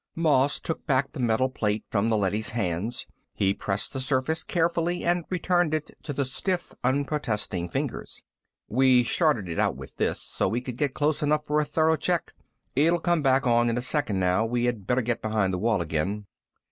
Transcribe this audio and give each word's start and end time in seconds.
Moss 0.15 0.59
took 0.59 0.87
back 0.87 1.11
the 1.11 1.19
metal 1.19 1.47
plate 1.47 1.83
from 1.91 2.09
the 2.09 2.17
leady's 2.17 2.49
hands. 2.57 3.05
He 3.35 3.53
pressed 3.53 3.93
the 3.93 3.99
surface 3.99 4.43
carefully 4.43 5.03
and 5.05 5.25
returned 5.29 5.75
it 5.75 5.91
to 6.01 6.11
the 6.11 6.25
stiff, 6.25 6.73
unprotesting 6.83 7.69
fingers. 7.69 8.23
"We 8.67 9.03
shorted 9.03 9.47
it 9.47 9.59
out 9.59 9.75
with 9.77 9.97
this, 9.97 10.19
so 10.19 10.47
we 10.47 10.59
could 10.59 10.77
get 10.77 10.95
close 10.95 11.21
enough 11.21 11.45
for 11.45 11.59
a 11.59 11.65
thorough 11.65 11.97
check. 11.97 12.33
It'll 12.75 12.97
come 12.99 13.21
back 13.21 13.45
on 13.45 13.69
in 13.69 13.77
a 13.77 13.81
second 13.83 14.19
now. 14.19 14.43
We 14.43 14.65
had 14.65 14.87
better 14.87 15.03
get 15.03 15.21
behind 15.21 15.53
the 15.53 15.59
wall 15.59 15.81
again." 15.83 16.25